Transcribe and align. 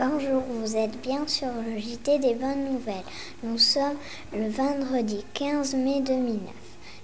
Bonjour, 0.00 0.42
vous 0.48 0.76
êtes 0.78 0.98
bien 1.02 1.28
sur 1.28 1.48
le 1.48 1.78
JT 1.78 2.20
des 2.20 2.32
bonnes 2.32 2.72
nouvelles. 2.72 3.04
Nous 3.42 3.58
sommes 3.58 3.98
le 4.32 4.48
vendredi 4.48 5.26
15 5.34 5.74
mai 5.74 6.00
2009. 6.00 6.40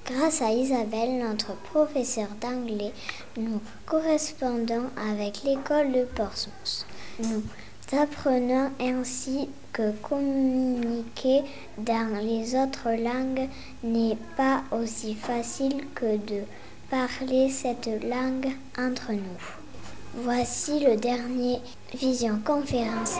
Grâce 0.06 0.40
à 0.40 0.50
Isabelle, 0.50 1.18
notre 1.18 1.54
professeur 1.56 2.28
d'anglais, 2.40 2.94
nous 3.36 3.60
correspondons 3.84 4.84
avec 4.96 5.42
l'école 5.44 5.92
de 5.92 6.04
Portsmouth. 6.04 6.86
Nous 7.22 7.42
apprenons 7.92 8.70
ainsi 8.80 9.50
que 9.74 9.92
communiquer 10.00 11.42
dans 11.76 12.18
les 12.22 12.54
autres 12.54 12.92
langues 12.92 13.50
n'est 13.84 14.16
pas 14.38 14.62
aussi 14.70 15.14
facile 15.14 15.84
que 15.94 16.16
de 16.16 16.44
parler 16.88 17.50
cette 17.50 17.90
langue 18.02 18.52
entre 18.78 19.12
nous. 19.12 19.56
Voici 20.18 20.80
le 20.80 20.96
dernier 20.96 21.60
Vision 21.96 22.40
Conférence. 22.44 23.18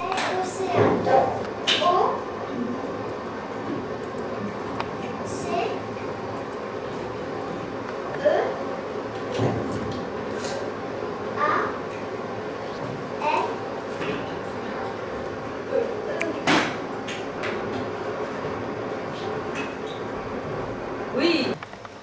Oui. 21.17 21.47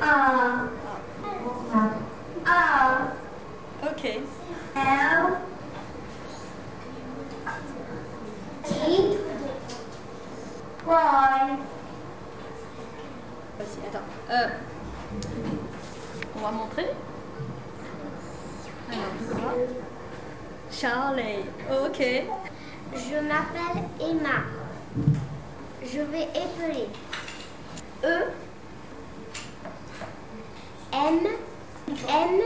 R 0.00 0.68
R 2.46 3.12
Ok. 3.82 4.04
L 4.76 5.38
Y 10.86 11.58
Vas-y, 13.56 13.86
attends. 13.86 14.08
Euh, 14.30 14.48
on 16.36 16.40
va 16.40 16.50
montrer. 16.50 16.88
Alors, 18.90 19.54
Charlie. 20.70 21.44
Ok. 21.70 22.02
Je 22.96 23.16
m'appelle 23.20 23.84
Emma. 24.00 24.42
Je 25.82 26.00
vais 26.00 26.28
épeler. 26.34 26.88
E 28.02 28.30
M 31.06 31.20
M 32.08 32.40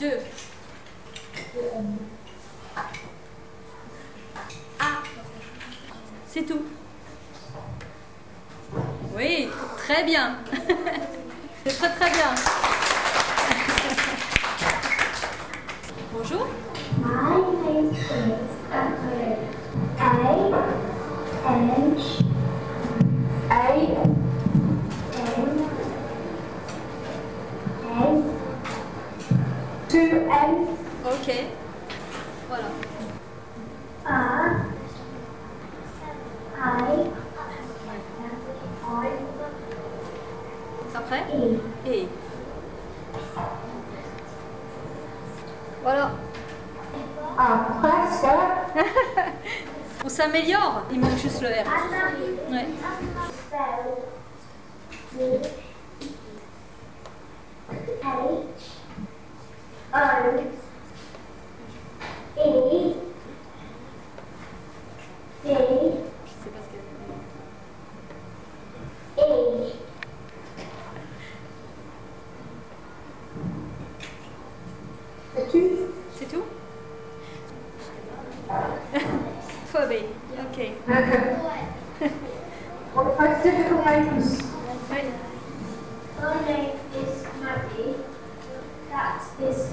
Deux. 0.00 0.18
A. 4.80 4.84
C'est 6.26 6.42
tout. 6.42 6.62
Oui, 9.16 9.48
très 9.78 10.02
bien. 10.02 10.38
C'est 11.64 11.78
très 11.78 11.90
très 11.90 12.10
bien. 12.10 12.69
Ok. 31.04 31.34
Voilà. 32.48 32.64
Après. 40.94 41.24
Et. 41.86 42.08
Voilà. 45.82 46.10
Ah, 47.38 47.66
presque. 47.80 48.26
On 50.04 50.08
s'améliore. 50.08 50.82
Il 50.92 51.00
manque 51.00 51.18
juste 51.18 51.40
le 51.40 51.48
R. 51.48 51.64
Ouais. 52.50 52.66
C'est 59.92 60.59
C 65.42 65.48
E 65.48 65.56
C'est 75.24 75.48
tout 75.50 75.64
C'est 76.16 76.28
tout 76.28 76.44
ok. 80.38 80.58
What 82.94 83.42
difficult 83.42 83.84
name 86.44 86.72
is 86.94 87.24
Maggie. 87.40 87.94
That's 88.90 89.30
this. 89.38 89.72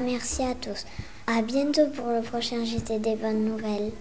Merci 0.00 0.42
à 0.42 0.54
tous. 0.54 0.86
À 1.26 1.42
bientôt 1.42 1.88
pour 1.88 2.06
le 2.08 2.22
prochain 2.22 2.64
JT 2.64 2.98
des 3.00 3.16
bonnes 3.16 3.44
nouvelles. 3.44 3.92